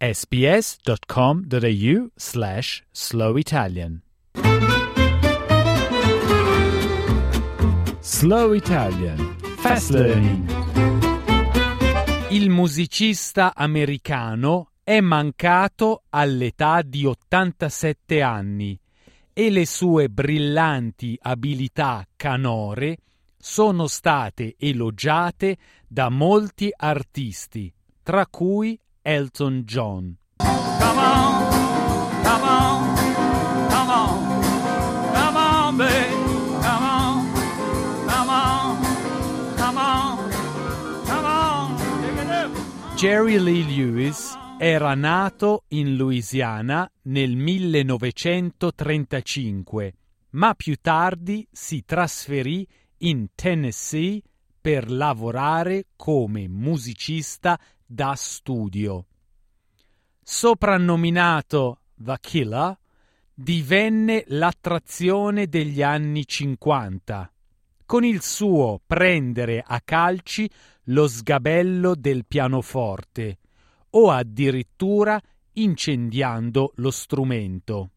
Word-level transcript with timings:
sbs.com.au 0.00 1.96
slash 2.16 2.82
slow 2.90 3.36
Italian. 3.36 4.00
Slow 8.00 8.54
Italian. 8.54 9.36
Fast 9.58 9.90
Learning. 9.90 10.50
Il 12.30 12.48
musicista 12.48 13.52
americano 13.54 14.70
è 14.82 15.00
mancato 15.00 16.04
all'età 16.08 16.80
di 16.80 17.04
87 17.04 18.22
anni 18.22 18.80
e 19.34 19.50
le 19.50 19.66
sue 19.66 20.08
brillanti 20.08 21.18
abilità 21.20 22.06
canore 22.16 22.96
sono 23.36 23.86
state 23.86 24.54
elogiate 24.58 25.58
da 25.86 26.08
molti 26.08 26.72
artisti, 26.74 27.70
tra 28.02 28.26
cui 28.26 28.80
Elton 29.10 29.64
John. 29.64 30.16
Come 30.36 31.00
on, 31.00 31.48
come 32.22 32.44
on, 32.44 32.96
come 33.68 33.90
on, 33.90 34.40
come 35.12 35.36
on, 35.36 35.76
babe. 35.76 36.12
Come 36.62 36.84
on, 36.84 37.32
come 38.06 38.30
on, 38.30 38.80
come 39.56 39.78
on, 39.78 40.30
come 41.06 41.26
on. 41.26 41.76
Jerry 42.94 43.40
Lee 43.40 43.64
Lewis 43.64 44.38
era 44.60 44.94
nato 44.94 45.64
in 45.70 45.96
Louisiana 45.96 46.88
nel 47.02 47.34
1935, 47.34 49.94
ma 50.30 50.54
più 50.54 50.76
tardi 50.80 51.44
si 51.50 51.84
trasferì 51.84 52.64
in 52.98 53.26
Tennessee 53.34 54.22
per 54.60 54.88
lavorare 54.88 55.86
come 55.96 56.46
musicista 56.46 57.58
da 57.92 58.14
studio. 58.14 59.06
Soprannominato 60.22 61.80
The 61.96 62.18
Killer, 62.20 62.78
divenne 63.34 64.22
l'attrazione 64.28 65.48
degli 65.48 65.82
anni 65.82 66.24
50, 66.24 67.32
con 67.86 68.04
il 68.04 68.22
suo 68.22 68.80
prendere 68.86 69.60
a 69.66 69.80
calci 69.80 70.48
lo 70.84 71.08
sgabello 71.08 71.96
del 71.96 72.26
pianoforte 72.26 73.38
o 73.90 74.10
addirittura 74.12 75.20
incendiando 75.54 76.72
lo 76.76 76.92
strumento. 76.92 77.90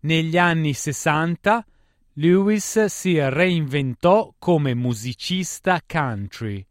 Negli 0.00 0.38
anni 0.38 0.74
60 0.74 1.66
Lewis 2.12 2.84
si 2.84 3.18
reinventò 3.18 4.32
come 4.38 4.74
musicista 4.74 5.82
country 5.84 6.64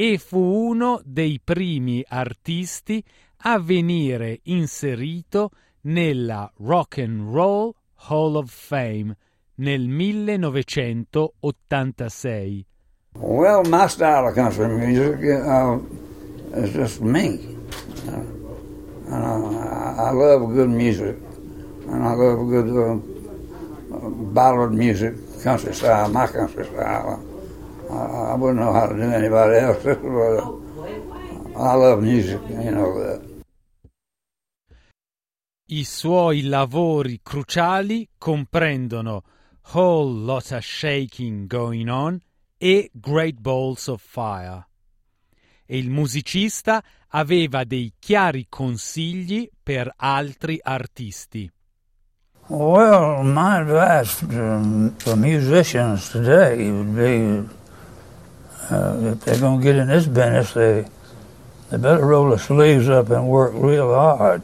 e 0.00 0.16
fu 0.16 0.38
uno 0.38 1.00
dei 1.04 1.40
primi 1.42 2.04
artisti 2.06 3.02
a 3.38 3.58
venire 3.58 4.38
inserito 4.44 5.50
nella 5.80 6.48
Rock 6.58 6.98
and 6.98 7.34
Roll 7.34 7.74
Hall 8.08 8.36
of 8.36 8.48
Fame 8.48 9.16
nel 9.56 9.88
1986. 9.88 12.64
Well, 13.14 13.68
my 13.68 13.88
style 13.88 14.28
of 14.28 14.34
country 14.34 14.68
music 14.68 15.18
uh, 15.44 15.80
is 16.54 16.70
just 16.70 17.00
me. 17.00 17.56
Uh, 18.06 18.22
I 19.10 20.12
love 20.12 20.52
good 20.52 20.68
music, 20.68 21.16
and 21.88 22.04
I 22.04 22.14
love 22.14 22.46
good 22.46 22.68
uh, 22.68 23.00
ballad 24.32 24.72
music, 24.72 25.16
country 25.42 25.74
style, 25.74 26.08
my 26.08 26.28
country 26.28 26.66
style. 26.66 27.20
I, 27.90 28.32
I 28.32 28.34
wouldn't 28.34 28.60
know 28.60 28.72
how 28.72 28.86
to 28.86 28.94
do 28.94 29.02
anybody 29.02 29.58
else, 29.58 29.82
but 29.82 29.98
I 31.56 31.74
love 31.74 32.02
music, 32.02 32.40
you 32.48 32.70
know 32.70 32.98
that. 32.98 33.20
I 35.70 35.84
suoi 35.84 36.42
lavori 36.44 37.20
cruciali 37.22 38.08
comprendono 38.16 39.22
Whole 39.72 40.24
Lotta 40.24 40.60
Shaking 40.60 41.46
Going 41.46 41.88
On 41.88 42.18
e 42.56 42.90
Great 42.94 43.40
Balls 43.40 43.86
of 43.88 44.02
Fire. 44.02 44.66
E 45.66 45.76
il 45.76 45.90
musicista 45.90 46.82
aveva 47.08 47.64
dei 47.64 47.92
chiari 47.98 48.46
consigli 48.48 49.50
per 49.62 49.92
altri 49.96 50.58
artisti. 50.62 51.50
Well, 52.46 53.24
my 53.24 53.60
advice 53.60 54.26
to, 54.26 54.94
for 54.96 55.16
musicians 55.16 56.08
today 56.08 56.70
would 56.70 56.94
be 56.94 57.46
uh, 58.70 59.12
if 59.12 59.24
they're 59.24 59.40
going 59.40 59.60
to 59.60 59.64
get 59.64 59.76
in 59.76 59.88
this 59.88 60.06
business, 60.06 60.52
they 60.52 60.86
they 61.70 61.76
better 61.76 62.04
roll 62.04 62.30
their 62.30 62.38
sleeves 62.38 62.88
up 62.88 63.10
and 63.10 63.28
work 63.28 63.52
real 63.54 63.94
hard 63.94 64.42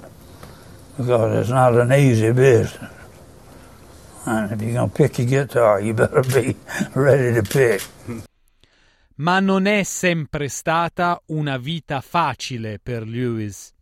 because 0.96 1.40
it's 1.40 1.50
not 1.50 1.74
an 1.74 1.92
easy 1.92 2.32
business. 2.32 2.90
And 4.26 4.52
if 4.52 4.60
you're 4.62 4.74
going 4.74 4.90
to 4.90 4.94
pick 4.94 5.18
your 5.18 5.26
guitar, 5.26 5.80
you 5.80 5.94
better 5.94 6.22
be 6.22 6.56
ready 6.94 7.34
to 7.34 7.42
pick. 7.42 7.82
Ma 9.16 9.38
non 9.38 9.66
è 9.66 9.84
sempre 9.84 10.48
stata 10.48 11.22
una 11.26 11.56
vita 11.56 12.00
facile 12.00 12.80
per 12.82 13.06
Lewis, 13.06 13.72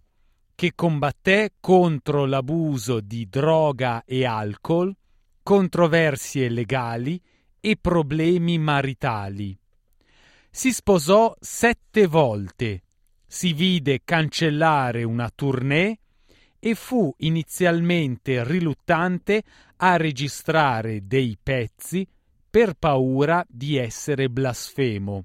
che 0.54 0.72
combatté 0.74 1.54
contro 1.58 2.26
l'abuso 2.26 3.00
di 3.00 3.26
droga 3.30 4.02
e 4.04 4.26
alcol, 4.26 4.94
controversie 5.42 6.50
legali 6.50 7.20
e 7.60 7.78
problemi 7.80 8.58
maritali. 8.58 9.58
Si 10.54 10.70
sposò 10.70 11.34
sette 11.40 12.06
volte, 12.06 12.82
si 13.26 13.54
vide 13.54 14.02
cancellare 14.04 15.02
una 15.02 15.30
tournée 15.34 15.98
e 16.58 16.74
fu 16.74 17.12
inizialmente 17.20 18.44
riluttante 18.44 19.44
a 19.76 19.96
registrare 19.96 21.06
dei 21.06 21.38
pezzi 21.42 22.06
per 22.50 22.74
paura 22.74 23.42
di 23.48 23.78
essere 23.78 24.28
blasfemo. 24.28 25.24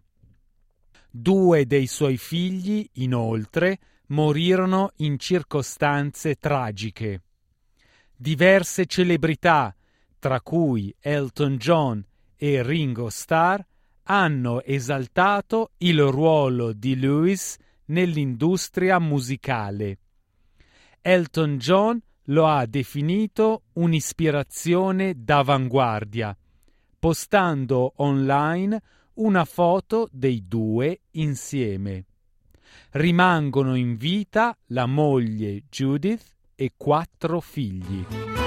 Due 1.11 1.65
dei 1.65 1.87
suoi 1.87 2.15
figli, 2.15 2.89
inoltre, 2.93 3.79
morirono 4.07 4.91
in 4.99 5.19
circostanze 5.19 6.35
tragiche. 6.35 7.23
Diverse 8.15 8.85
celebrità, 8.85 9.75
tra 10.19 10.39
cui 10.39 10.95
Elton 11.01 11.57
John 11.57 12.01
e 12.37 12.63
Ringo 12.63 13.09
Starr, 13.09 13.61
hanno 14.09 14.63
esaltato 14.63 15.71
il 15.79 16.01
ruolo 16.01 16.73
di 16.73 16.97
Lewis 16.97 17.57
nell'industria 17.85 18.99
musicale. 18.99 19.97
Elton 21.01 21.57
John 21.57 22.01
lo 22.29 22.47
ha 22.47 22.65
definito 22.65 23.63
un'ispirazione 23.73 25.13
d'avanguardia, 25.23 26.35
postando 26.99 27.93
online 27.97 28.81
una 29.15 29.45
foto 29.45 30.07
dei 30.11 30.47
due 30.47 31.01
insieme. 31.11 32.05
Rimangono 32.91 33.75
in 33.75 33.95
vita 33.95 34.57
la 34.67 34.85
moglie 34.85 35.63
Judith 35.69 36.35
e 36.55 36.73
quattro 36.75 37.39
figli. 37.39 38.46